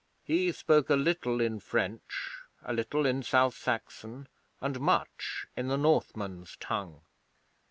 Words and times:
He 0.23 0.51
spoke 0.51 0.89
a 0.89 0.95
little 0.95 1.39
in 1.39 1.59
French, 1.59 2.31
a 2.63 2.73
little 2.73 3.05
in 3.05 3.21
South 3.21 3.55
Saxon, 3.55 4.27
and 4.59 4.79
much 4.79 5.45
in 5.55 5.67
the 5.67 5.77
Northman's 5.77 6.57
tongue. 6.59 7.01